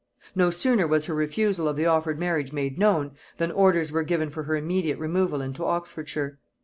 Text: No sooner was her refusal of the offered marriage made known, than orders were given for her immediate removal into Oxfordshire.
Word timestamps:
No 0.33 0.49
sooner 0.49 0.87
was 0.87 1.05
her 1.05 1.13
refusal 1.13 1.67
of 1.67 1.75
the 1.75 1.85
offered 1.85 2.17
marriage 2.17 2.51
made 2.51 2.79
known, 2.79 3.11
than 3.37 3.51
orders 3.51 3.91
were 3.91 4.01
given 4.01 4.31
for 4.31 4.45
her 4.45 4.55
immediate 4.55 4.97
removal 4.97 5.41
into 5.43 5.63
Oxfordshire. 5.63 6.39